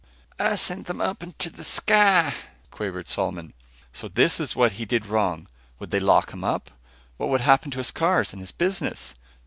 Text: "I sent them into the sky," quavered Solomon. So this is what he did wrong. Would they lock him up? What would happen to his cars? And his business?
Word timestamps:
"I 0.39 0.55
sent 0.55 0.87
them 0.87 0.99
into 0.99 1.51
the 1.51 1.63
sky," 1.63 2.33
quavered 2.71 3.07
Solomon. 3.07 3.53
So 3.93 4.07
this 4.07 4.39
is 4.39 4.55
what 4.55 4.71
he 4.71 4.83
did 4.85 5.05
wrong. 5.05 5.47
Would 5.77 5.91
they 5.91 5.99
lock 5.99 6.31
him 6.33 6.43
up? 6.43 6.71
What 7.17 7.29
would 7.29 7.41
happen 7.41 7.69
to 7.69 7.77
his 7.77 7.91
cars? 7.91 8.33
And 8.33 8.39
his 8.41 8.51
business? 8.51 9.13